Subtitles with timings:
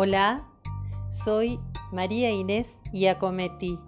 [0.00, 0.44] Hola,
[1.08, 1.58] soy
[1.90, 3.80] María Inés Iacometti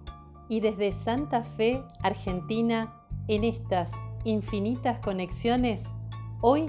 [0.49, 3.93] y desde Santa Fe, Argentina, en estas
[4.25, 5.85] infinitas conexiones,
[6.41, 6.67] hoy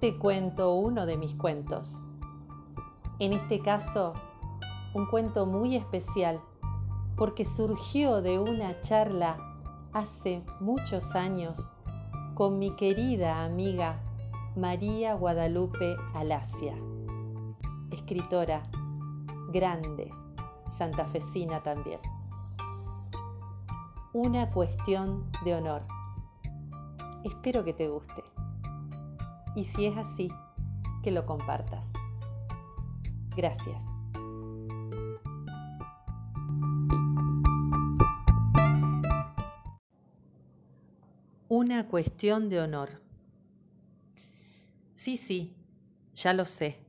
[0.00, 1.96] te cuento uno de mis cuentos.
[3.20, 4.14] En este caso,
[4.94, 6.40] un cuento muy especial
[7.16, 9.36] porque surgió de una charla
[9.92, 11.70] hace muchos años
[12.34, 14.02] con mi querida amiga
[14.56, 16.74] María Guadalupe Alasia,
[17.94, 18.62] escritora
[19.50, 20.10] grande,
[20.66, 22.00] santafesina también.
[24.12, 25.86] Una cuestión de honor.
[27.24, 28.22] Espero que te guste.
[29.56, 30.28] Y si es así,
[31.02, 31.88] que lo compartas.
[33.36, 33.82] Gracias.
[41.48, 43.00] Una cuestión de honor.
[44.94, 45.54] Sí, sí,
[46.14, 46.83] ya lo sé.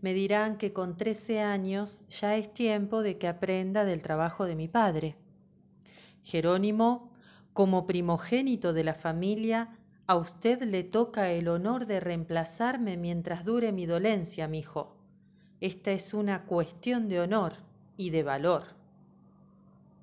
[0.00, 4.54] Me dirán que con 13 años ya es tiempo de que aprenda del trabajo de
[4.54, 5.16] mi padre.
[6.22, 7.10] Jerónimo,
[7.52, 13.72] como primogénito de la familia, a usted le toca el honor de reemplazarme mientras dure
[13.72, 14.96] mi dolencia, mi hijo.
[15.60, 17.54] Esta es una cuestión de honor
[17.96, 18.76] y de valor.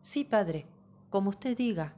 [0.01, 0.65] Sí, padre,
[1.09, 1.95] como usted diga.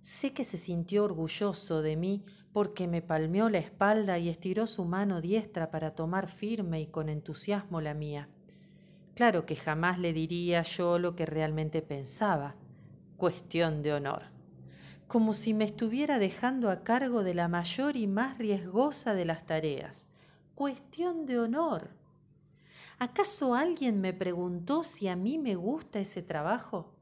[0.00, 4.84] Sé que se sintió orgulloso de mí porque me palmeó la espalda y estiró su
[4.84, 8.28] mano diestra para tomar firme y con entusiasmo la mía.
[9.16, 12.54] Claro que jamás le diría yo lo que realmente pensaba.
[13.16, 14.26] Cuestión de honor.
[15.08, 19.44] Como si me estuviera dejando a cargo de la mayor y más riesgosa de las
[19.46, 20.06] tareas.
[20.54, 21.90] Cuestión de honor.
[23.00, 26.92] ¿Acaso alguien me preguntó si a mí me gusta ese trabajo?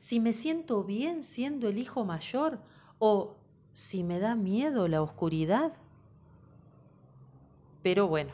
[0.00, 2.60] ¿Si me siento bien siendo el hijo mayor?
[2.98, 3.41] ¿O
[3.72, 5.72] si me da miedo la oscuridad.
[7.82, 8.32] Pero bueno,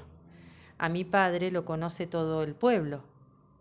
[0.78, 3.02] a mi padre lo conoce todo el pueblo.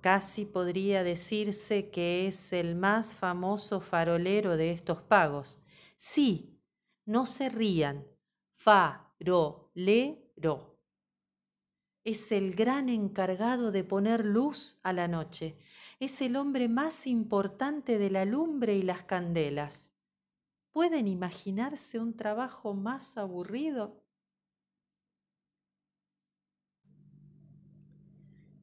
[0.01, 5.59] Casi podría decirse que es el más famoso farolero de estos pagos.
[5.97, 6.61] Sí,
[7.05, 8.05] no se rían.
[8.53, 9.67] Farolero.
[12.03, 15.57] Es el gran encargado de poner luz a la noche.
[15.99, 19.91] Es el hombre más importante de la lumbre y las candelas.
[20.77, 23.99] ¿Pueden imaginarse un trabajo más aburrido?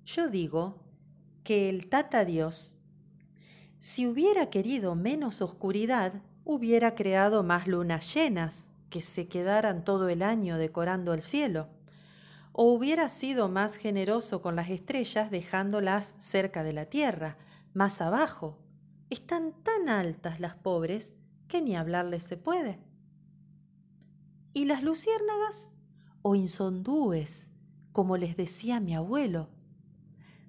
[0.05, 0.79] Yo digo
[1.43, 2.77] que el Tata Dios,
[3.81, 10.23] si hubiera querido menos oscuridad, hubiera creado más lunas llenas que se quedaran todo el
[10.23, 11.69] año decorando el cielo,
[12.53, 17.39] o hubiera sido más generoso con las estrellas dejándolas cerca de la tierra,
[17.73, 18.61] más abajo.
[19.11, 21.13] Están tan altas las pobres
[21.61, 22.79] ni hablarles se puede.
[24.53, 25.71] ¿Y las luciérnagas?
[26.23, 27.49] O insondúes,
[27.93, 29.49] como les decía mi abuelo.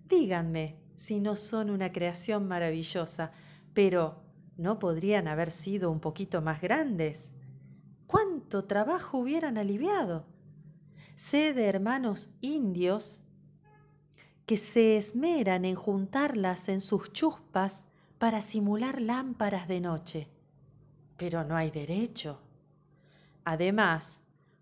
[0.07, 3.31] Díganme si no son una creación maravillosa,
[3.73, 4.23] pero
[4.57, 7.31] ¿no podrían haber sido un poquito más grandes?
[8.07, 10.27] ¿Cuánto trabajo hubieran aliviado?
[11.15, 13.21] Sé de hermanos indios
[14.45, 17.83] que se esmeran en juntarlas en sus chuspas
[18.19, 20.34] para simular lámparas de noche
[21.17, 22.39] pero no hay derecho.
[23.43, 24.19] Además,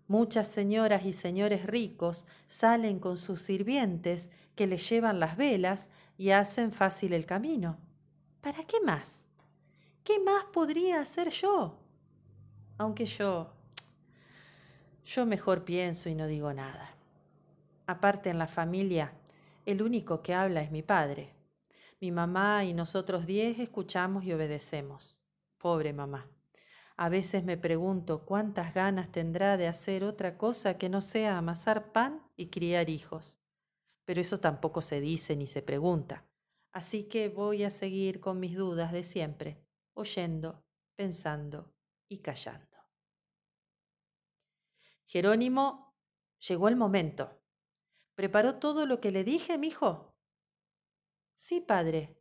[0.08, 6.30] muchas señoras y señores ricos salen con sus sirvientes que les llevan las velas y
[6.30, 7.78] hacen fácil el camino.
[8.40, 9.24] ¿Para qué más?
[10.04, 11.78] ¿Qué más podría hacer yo?
[12.78, 13.50] Aunque yo...
[15.04, 16.94] Yo mejor pienso y no digo nada.
[17.86, 19.12] Aparte en la familia,
[19.66, 21.34] el único que habla es mi padre.
[22.00, 25.22] Mi mamá y nosotros diez escuchamos y obedecemos.
[25.58, 26.26] Pobre mamá.
[26.96, 31.92] A veces me pregunto cuántas ganas tendrá de hacer otra cosa que no sea amasar
[31.92, 33.38] pan y criar hijos.
[34.04, 36.24] Pero eso tampoco se dice ni se pregunta.
[36.72, 40.64] Así que voy a seguir con mis dudas de siempre, oyendo,
[40.96, 41.72] pensando
[42.08, 42.76] y callando.
[45.06, 45.96] Jerónimo,
[46.38, 47.40] llegó el momento.
[48.14, 50.16] ¿Preparó todo lo que le dije, mi hijo?
[51.34, 52.20] Sí, padre.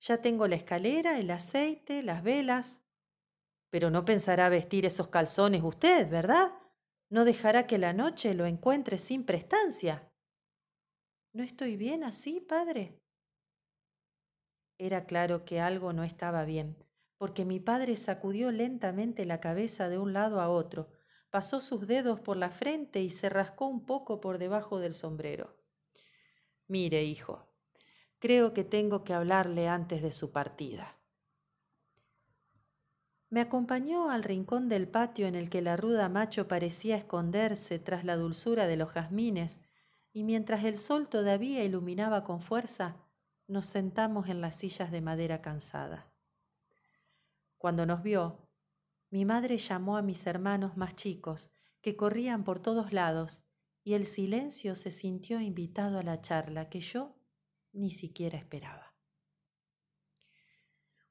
[0.00, 2.83] Ya tengo la escalera, el aceite, las velas.
[3.74, 6.52] Pero no pensará vestir esos calzones usted, ¿verdad?
[7.10, 10.08] No dejará que la noche lo encuentre sin prestancia.
[11.32, 13.02] ¿No estoy bien así, padre?
[14.78, 16.76] Era claro que algo no estaba bien,
[17.18, 20.92] porque mi padre sacudió lentamente la cabeza de un lado a otro,
[21.30, 25.56] pasó sus dedos por la frente y se rascó un poco por debajo del sombrero.
[26.68, 27.48] Mire, hijo,
[28.20, 30.96] creo que tengo que hablarle antes de su partida.
[33.34, 38.04] Me acompañó al rincón del patio en el que la ruda macho parecía esconderse tras
[38.04, 39.58] la dulzura de los jazmines
[40.12, 42.94] y mientras el sol todavía iluminaba con fuerza,
[43.48, 46.06] nos sentamos en las sillas de madera cansada.
[47.58, 48.38] Cuando nos vio,
[49.10, 51.50] mi madre llamó a mis hermanos más chicos,
[51.80, 53.42] que corrían por todos lados,
[53.82, 57.16] y el silencio se sintió invitado a la charla que yo
[57.72, 58.83] ni siquiera esperaba.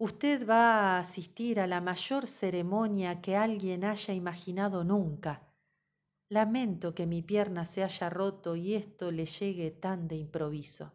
[0.04, 5.48] Usted va a asistir a la mayor ceremonia que alguien haya imaginado nunca,
[6.28, 10.92] Lamento que mi pierna se haya roto y esto le llegue tan de improviso.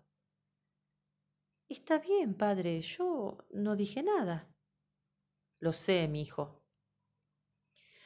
[1.70, 4.54] Está bien, padre, yo no dije nada.
[5.58, 6.60] Lo sé, mi hijo.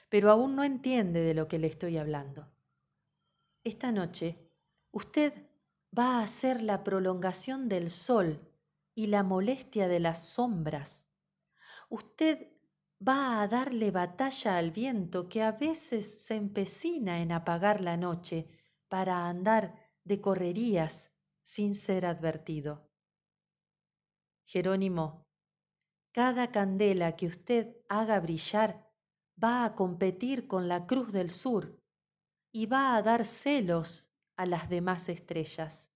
[0.09, 2.53] Pero aún no entiende de lo que le estoy hablando.
[3.65, 4.39] Esta noche
[4.93, 5.33] usted
[5.99, 8.52] va a hacer la prolongación del sol
[8.95, 11.07] y la molestia de las sombras.
[11.89, 12.53] Usted
[13.07, 18.49] va a darle batalla al viento que a veces se empecina en apagar la noche
[18.89, 21.11] para andar de correrías
[21.43, 22.89] sin ser advertido.
[24.45, 25.27] Jerónimo,
[26.13, 28.91] cada candela que usted haga brillar
[29.43, 31.81] va a competir con la cruz del sur
[32.53, 35.91] y va a dar celos a las demás estrellas.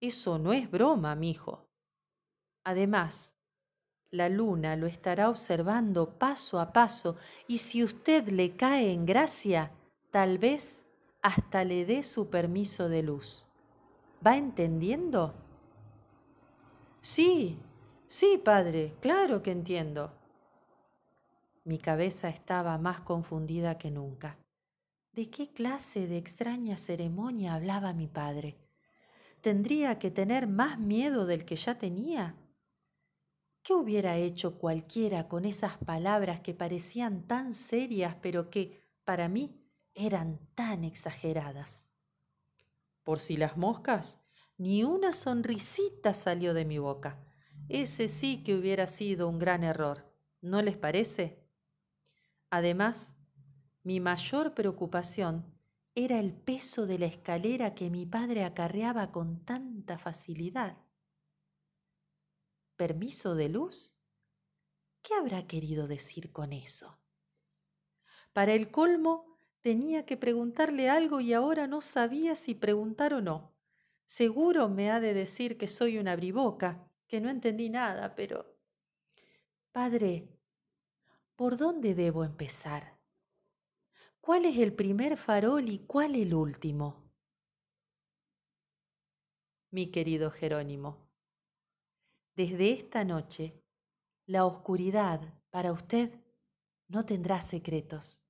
[0.00, 1.69] Eso no es broma, mijo.
[2.64, 3.32] Además,
[4.10, 7.16] la luna lo estará observando paso a paso
[7.46, 9.70] y si usted le cae en gracia,
[10.10, 10.82] tal vez
[11.22, 13.46] hasta le dé su permiso de luz.
[14.26, 15.34] ¿Va entendiendo?
[17.00, 17.58] Sí,
[18.06, 20.12] sí, padre, claro que entiendo.
[21.64, 24.36] Mi cabeza estaba más confundida que nunca.
[25.12, 28.56] ¿De qué clase de extraña ceremonia hablaba mi padre?
[29.40, 32.34] ¿Tendría que tener más miedo del que ya tenía?
[33.62, 39.60] ¿Qué hubiera hecho cualquiera con esas palabras que parecían tan serias pero que, para mí,
[39.94, 41.84] eran tan exageradas?
[43.02, 44.20] Por si las moscas,
[44.56, 47.22] ni una sonrisita salió de mi boca.
[47.68, 50.10] Ese sí que hubiera sido un gran error,
[50.40, 51.46] ¿no les parece?
[52.48, 53.12] Además,
[53.82, 55.54] mi mayor preocupación
[55.94, 60.76] era el peso de la escalera que mi padre acarreaba con tanta facilidad
[62.80, 63.94] permiso de luz?
[65.02, 66.98] ¿Qué habrá querido decir con eso?
[68.32, 73.54] Para el colmo, tenía que preguntarle algo y ahora no sabía si preguntar o no.
[74.06, 78.56] Seguro me ha de decir que soy una briboca, que no entendí nada, pero...
[79.72, 80.30] Padre,
[81.36, 82.98] ¿por dónde debo empezar?
[84.22, 87.12] ¿Cuál es el primer farol y cuál el último?
[89.70, 91.09] Mi querido Jerónimo,
[92.40, 93.62] desde esta noche,
[94.24, 95.20] la oscuridad
[95.50, 96.10] para usted
[96.88, 98.22] no tendrá secretos.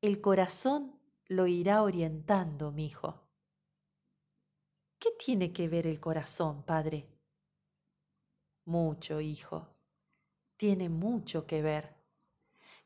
[0.00, 3.22] El corazón lo irá orientando, mi hijo.
[4.98, 7.06] ¿Qué tiene que ver el corazón, padre?
[8.64, 9.68] Mucho, hijo.
[10.56, 11.94] Tiene mucho que ver.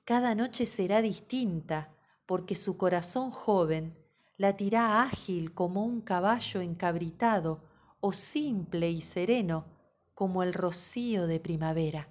[0.05, 3.97] Cada noche será distinta porque su corazón joven
[4.37, 7.63] latirá ágil como un caballo encabritado
[8.01, 9.73] o simple y sereno
[10.15, 12.09] como el rocío de primavera.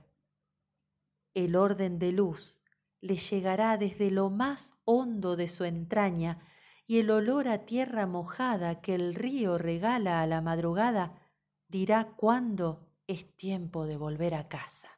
[1.33, 2.61] El orden de luz
[3.01, 6.45] le llegará desde lo más hondo de su entraña
[6.85, 11.19] y el olor a tierra mojada que el río regala a la madrugada
[11.67, 14.89] dirá cuándo es tiempo de volver a casa.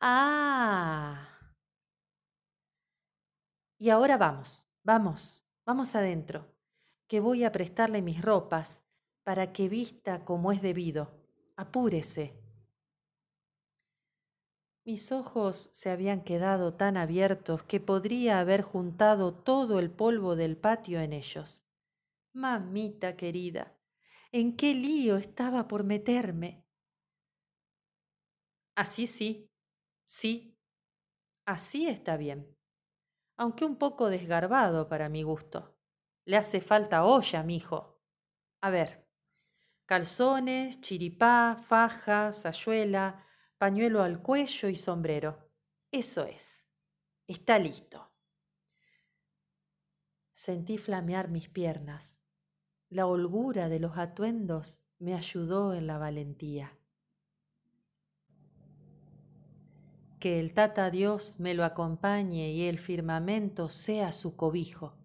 [0.00, 1.28] Ah.
[3.78, 6.54] Y ahora vamos, vamos, vamos adentro,
[7.06, 8.85] que voy a prestarle mis ropas
[9.26, 11.10] para que vista como es debido.
[11.56, 12.40] Apúrese.
[14.84, 20.56] Mis ojos se habían quedado tan abiertos que podría haber juntado todo el polvo del
[20.56, 21.66] patio en ellos.
[22.34, 23.76] Mamita querida,
[24.30, 26.64] ¿en qué lío estaba por meterme?
[28.76, 29.50] Así sí,
[30.06, 30.56] sí,
[31.46, 32.56] así está bien,
[33.36, 35.76] aunque un poco desgarbado para mi gusto.
[36.24, 38.00] Le hace falta olla, mijo.
[38.60, 39.05] A ver,
[39.86, 43.24] calzones, chiripá, faja, sayuela,
[43.56, 45.48] pañuelo al cuello y sombrero.
[45.90, 46.64] Eso es.
[47.26, 48.10] Está listo.
[50.32, 52.18] Sentí flamear mis piernas.
[52.88, 56.78] La holgura de los atuendos me ayudó en la valentía.
[60.20, 64.96] Que el Tata Dios me lo acompañe y el firmamento sea su cobijo.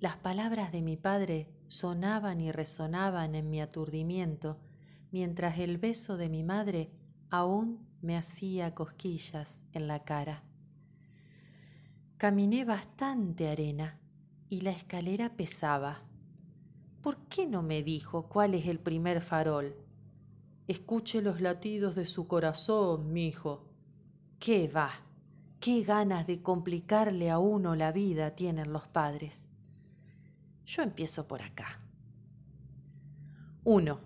[0.00, 4.58] Las palabras de mi padre sonaban y resonaban en mi aturdimiento,
[5.10, 6.90] mientras el beso de mi madre
[7.30, 10.42] aún me hacía cosquillas en la cara.
[12.16, 13.98] Caminé bastante arena
[14.48, 16.02] y la escalera pesaba.
[17.02, 19.76] ¿Por qué no me dijo cuál es el primer farol?
[20.66, 23.68] Escuche los latidos de su corazón, mi hijo.
[24.38, 24.90] ¿Qué va?
[25.60, 29.47] ¿Qué ganas de complicarle a uno la vida tienen los padres?
[30.68, 31.80] Yo empiezo por acá.
[33.64, 34.00] 1.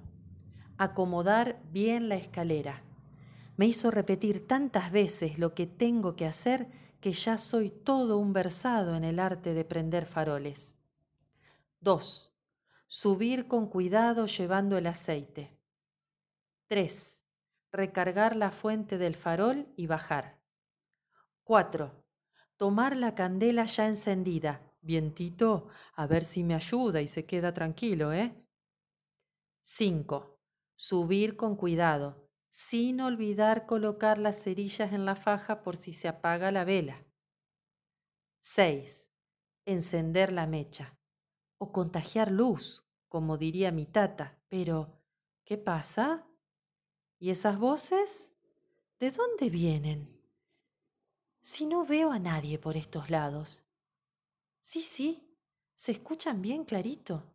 [0.79, 2.85] Acomodar bien la escalera.
[3.57, 6.69] Me hizo repetir tantas veces lo que tengo que hacer
[7.01, 10.77] que ya soy todo un versado en el arte de prender faroles.
[11.81, 12.33] 2.
[12.87, 15.59] Subir con cuidado llevando el aceite.
[16.69, 17.25] 3.
[17.73, 20.39] Recargar la fuente del farol y bajar.
[21.43, 21.91] 4.
[22.57, 24.61] Tomar la candela ya encendida.
[24.83, 28.35] Vientito, a ver si me ayuda y se queda tranquilo, ¿eh?
[29.61, 30.41] 5.
[30.75, 36.51] Subir con cuidado, sin olvidar colocar las cerillas en la faja por si se apaga
[36.51, 37.07] la vela.
[38.41, 39.09] 6.
[39.67, 40.99] Encender la mecha.
[41.59, 44.43] O contagiar luz, como diría mi tata.
[44.49, 45.01] Pero,
[45.45, 46.27] ¿qué pasa?
[47.21, 48.33] ¿Y esas voces?
[48.99, 50.21] ¿De dónde vienen?
[51.41, 53.63] Si no veo a nadie por estos lados.
[54.65, 55.37] Sí, sí,
[55.75, 57.35] se escuchan bien clarito.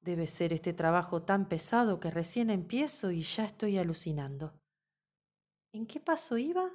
[0.00, 4.58] Debe ser este trabajo tan pesado que recién empiezo y ya estoy alucinando.
[5.72, 6.70] ¿En qué paso iba?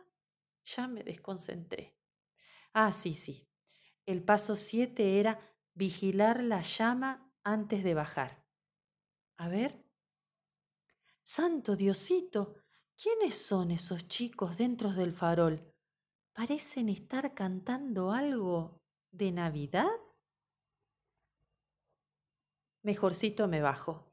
[0.63, 1.97] Ya me desconcentré.
[2.71, 3.47] Ah, sí, sí.
[4.05, 5.39] El paso siete era
[5.73, 8.45] vigilar la llama antes de bajar.
[9.37, 9.83] A ver.
[11.23, 12.57] Santo Diosito,
[12.95, 15.73] ¿quiénes son esos chicos dentro del farol?
[16.33, 18.78] Parecen estar cantando algo
[19.11, 19.89] de Navidad.
[22.81, 24.11] Mejorcito me bajo.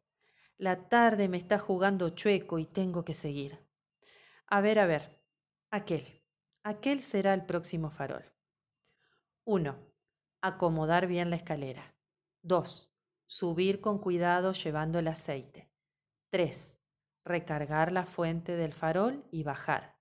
[0.59, 3.67] La tarde me está jugando chueco y tengo que seguir.
[4.47, 5.23] A ver, a ver.
[5.71, 6.23] Aquel.
[6.63, 8.25] Aquel será el próximo farol.
[9.45, 9.77] 1.
[10.41, 11.95] Acomodar bien la escalera.
[12.43, 12.93] 2.
[13.27, 15.71] Subir con cuidado llevando el aceite.
[16.31, 16.77] 3
[17.27, 19.99] recargar la fuente del farol y bajar.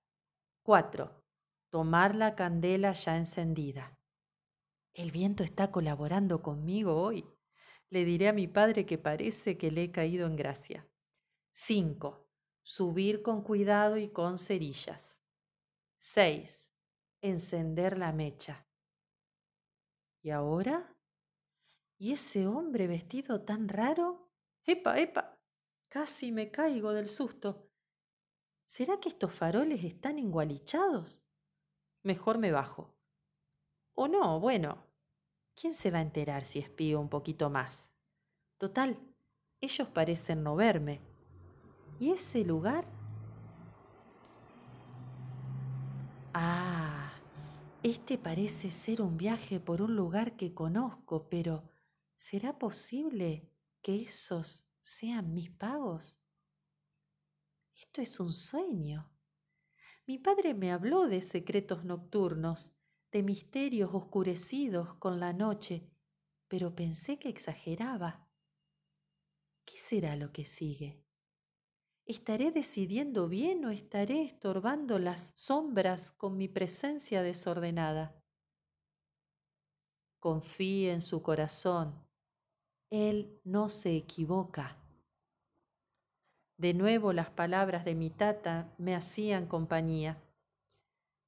[0.62, 1.24] 4.
[1.70, 3.95] Tomar la candela ya encendida.
[4.96, 7.28] El viento está colaborando conmigo hoy.
[7.90, 10.88] Le diré a mi padre que parece que le he caído en gracia.
[11.50, 12.26] 5.
[12.62, 15.20] Subir con cuidado y con cerillas.
[15.98, 16.72] 6.
[17.20, 18.66] Encender la mecha.
[20.22, 20.96] ¿Y ahora?
[21.98, 24.32] ¿Y ese hombre vestido tan raro?
[24.64, 25.38] ¡Epa, epa!
[25.88, 27.70] Casi me caigo del susto.
[28.64, 31.20] ¿Será que estos faroles están engualichados?
[32.02, 32.96] Mejor me bajo.
[33.92, 34.85] O no, bueno,
[35.56, 37.90] ¿quién se va a enterar si espío un poquito más?
[38.58, 38.96] Total,
[39.60, 41.00] ellos parecen no verme.
[41.98, 42.86] ¿Y ese lugar?
[46.34, 47.12] Ah,
[47.82, 51.68] este parece ser un viaje por un lugar que conozco, pero
[52.16, 56.20] ¿será posible que esos sean mis pagos?
[57.74, 59.10] Esto es un sueño.
[60.06, 62.75] Mi padre me habló de secretos nocturnos,
[63.16, 65.88] de misterios oscurecidos con la noche,
[66.48, 68.28] pero pensé que exageraba.
[69.64, 71.02] ¿Qué será lo que sigue?
[72.04, 78.22] ¿Estaré decidiendo bien o estaré estorbando las sombras con mi presencia desordenada?
[80.20, 82.06] Confíe en su corazón
[82.90, 84.76] él no se equivoca.
[86.58, 90.22] De nuevo las palabras de mi tata me hacían compañía.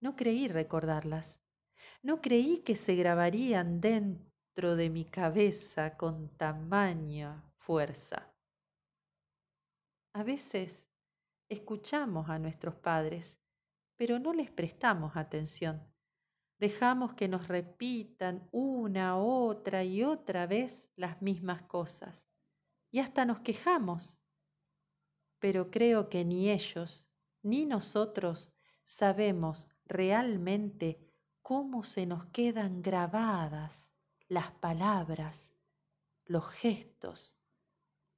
[0.00, 1.40] No creí recordarlas.
[2.02, 8.32] No creí que se grabarían dentro de mi cabeza con tamaña fuerza.
[10.12, 10.88] A veces
[11.48, 13.38] escuchamos a nuestros padres,
[13.96, 15.82] pero no les prestamos atención.
[16.58, 22.26] Dejamos que nos repitan una, otra y otra vez las mismas cosas.
[22.90, 24.18] Y hasta nos quejamos.
[25.38, 27.08] Pero creo que ni ellos
[27.42, 31.07] ni nosotros sabemos realmente
[31.48, 33.88] cómo se nos quedan grabadas
[34.28, 35.50] las palabras,
[36.26, 37.38] los gestos,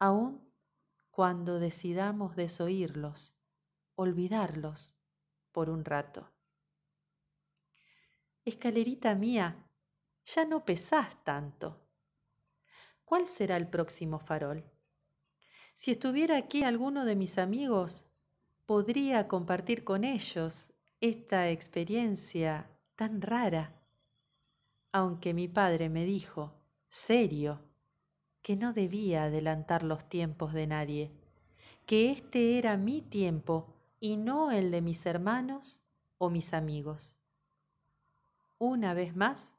[0.00, 0.52] aun
[1.12, 3.36] cuando decidamos desoírlos,
[3.94, 4.96] olvidarlos
[5.52, 6.28] por un rato.
[8.44, 9.64] Escalerita mía,
[10.26, 11.86] ya no pesás tanto.
[13.04, 14.68] ¿Cuál será el próximo farol?
[15.74, 18.06] Si estuviera aquí alguno de mis amigos,
[18.66, 22.68] podría compartir con ellos esta experiencia
[23.00, 23.80] tan rara.
[24.92, 26.52] Aunque mi padre me dijo,
[26.90, 27.62] serio,
[28.42, 31.10] que no debía adelantar los tiempos de nadie,
[31.86, 35.80] que este era mi tiempo y no el de mis hermanos
[36.18, 37.16] o mis amigos.
[38.58, 39.54] Una vez más,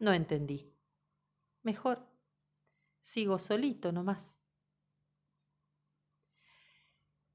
[0.00, 0.72] no entendí.
[1.62, 2.00] Mejor,
[3.02, 4.38] sigo solito nomás.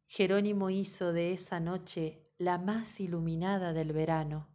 [0.08, 4.51] Jerónimo hizo de esa noche la más iluminada del verano,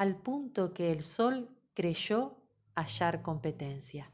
[0.00, 2.38] al punto que el sol creyó
[2.74, 4.10] hallar competencia.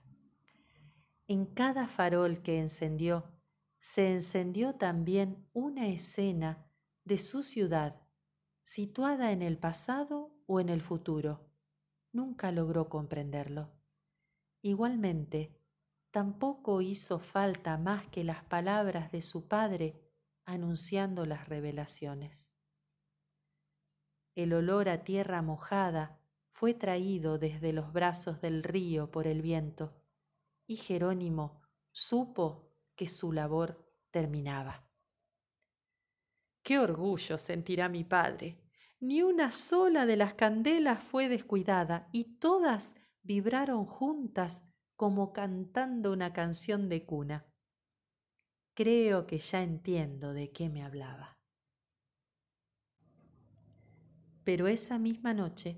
[1.28, 3.30] En cada farol que encendió,
[3.78, 6.66] se encendió también una escena
[7.04, 8.02] de su ciudad,
[8.64, 11.46] situada en el pasado o en el futuro.
[12.10, 13.70] Nunca logró comprenderlo.
[14.62, 15.56] Igualmente,
[16.10, 20.02] tampoco hizo falta más que las palabras de su padre
[20.46, 22.48] anunciando las revelaciones.
[24.36, 29.96] El olor a tierra mojada fue traído desde los brazos del río por el viento,
[30.66, 34.86] y Jerónimo supo que su labor terminaba.
[36.62, 38.60] Qué orgullo sentirá mi padre.
[39.00, 44.64] Ni una sola de las candelas fue descuidada y todas vibraron juntas
[44.96, 47.46] como cantando una canción de cuna.
[48.74, 51.35] Creo que ya entiendo de qué me hablaba.
[54.46, 55.76] Pero esa misma noche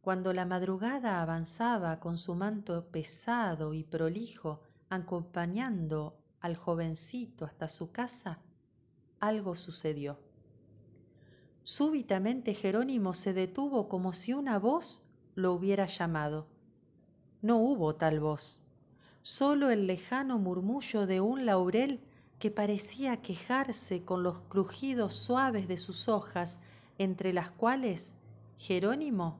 [0.00, 7.90] cuando la madrugada avanzaba con su manto pesado y prolijo, acompañando al jovencito hasta su
[7.90, 8.38] casa,
[9.18, 10.20] algo sucedió.
[11.64, 15.02] Súbitamente Jerónimo se detuvo como si una voz
[15.34, 16.46] lo hubiera llamado.
[17.42, 18.62] No hubo tal voz,
[19.22, 22.00] solo el lejano murmullo de un laurel
[22.38, 26.60] que parecía quejarse con los crujidos suaves de sus hojas,
[26.98, 28.14] entre las cuales
[28.58, 29.38] Jerónimo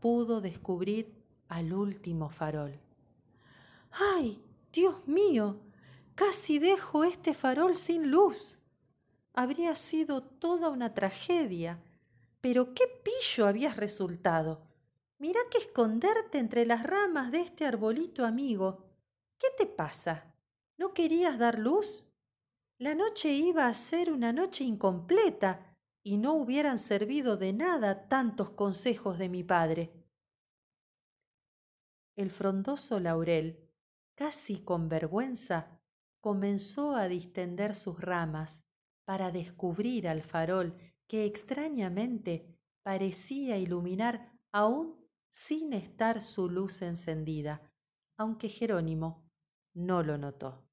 [0.00, 1.12] pudo descubrir
[1.48, 2.78] al último farol.
[3.90, 5.58] ¡Ay, Dios mío!
[6.14, 8.58] Casi dejo este farol sin luz.
[9.34, 11.82] Habría sido toda una tragedia.
[12.40, 14.62] Pero qué pillo habías resultado.
[15.18, 18.84] Mira que esconderte entre las ramas de este arbolito amigo.
[19.38, 20.34] ¿Qué te pasa?
[20.78, 22.06] ¿No querías dar luz?
[22.78, 25.65] La noche iba a ser una noche incompleta
[26.06, 29.92] y no hubieran servido de nada tantos consejos de mi padre.
[32.14, 33.68] El frondoso laurel,
[34.14, 35.80] casi con vergüenza,
[36.20, 38.62] comenzó a distender sus ramas
[39.04, 47.68] para descubrir al farol que extrañamente parecía iluminar aún sin estar su luz encendida,
[48.16, 49.28] aunque Jerónimo
[49.74, 50.65] no lo notó.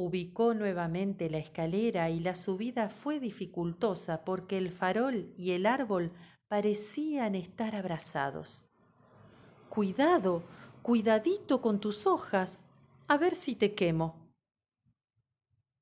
[0.00, 6.12] Ubicó nuevamente la escalera y la subida fue dificultosa porque el farol y el árbol
[6.46, 8.64] parecían estar abrazados.
[9.68, 10.44] Cuidado,
[10.82, 12.62] cuidadito con tus hojas,
[13.08, 14.30] a ver si te quemo.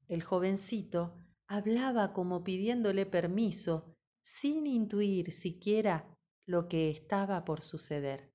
[0.09, 1.12] El jovencito
[1.46, 8.33] hablaba como pidiéndole permiso, sin intuir siquiera lo que estaba por suceder.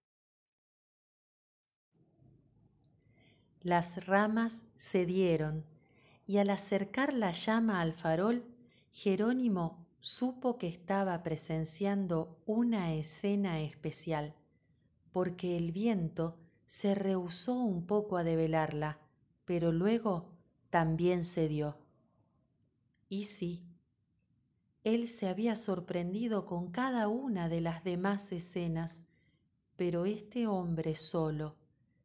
[3.63, 5.65] Las ramas cedieron
[6.25, 8.43] y al acercar la llama al farol,
[8.91, 14.33] Jerónimo supo que estaba presenciando una escena especial,
[15.11, 18.99] porque el viento se rehusó un poco a develarla,
[19.45, 20.31] pero luego
[20.71, 21.77] también cedió.
[23.09, 23.63] Y sí,
[24.83, 29.03] él se había sorprendido con cada una de las demás escenas,
[29.75, 31.60] pero este hombre solo,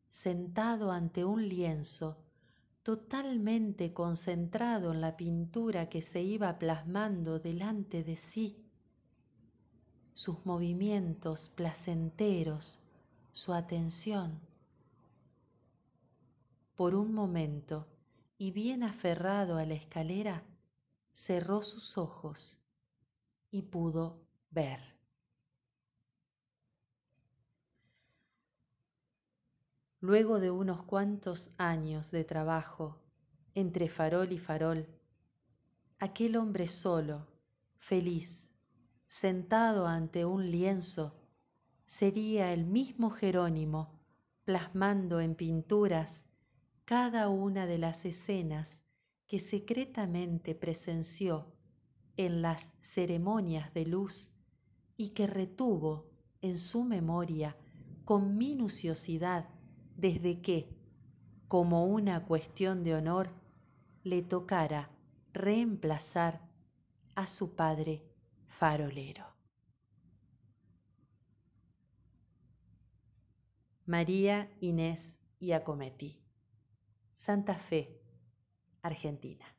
[0.08, 2.18] sentado ante un lienzo,
[2.82, 8.64] totalmente concentrado en la pintura que se iba plasmando delante de sí,
[10.14, 12.80] sus movimientos placenteros,
[13.32, 14.40] su atención.
[16.74, 17.86] Por un momento,
[18.38, 20.42] y bien aferrado a la escalera,
[21.12, 22.58] cerró sus ojos
[23.50, 24.95] y pudo ver.
[30.00, 33.00] Luego de unos cuantos años de trabajo
[33.54, 34.86] entre farol y farol,
[35.98, 37.26] aquel hombre solo,
[37.78, 38.50] feliz,
[39.06, 41.14] sentado ante un lienzo,
[41.86, 43.98] sería el mismo Jerónimo
[44.44, 46.24] plasmando en pinturas
[46.84, 48.82] cada una de las escenas
[49.26, 51.52] que secretamente presenció
[52.16, 54.30] en las ceremonias de luz
[54.96, 56.10] y que retuvo
[56.42, 57.56] en su memoria
[58.04, 59.48] con minuciosidad
[59.96, 60.68] desde que,
[61.48, 63.30] como una cuestión de honor,
[64.04, 64.90] le tocara
[65.32, 66.40] reemplazar
[67.14, 68.02] a su padre
[68.46, 69.24] farolero.
[73.86, 76.20] María Inés Iacometti,
[77.14, 78.00] Santa Fe,
[78.82, 79.55] Argentina.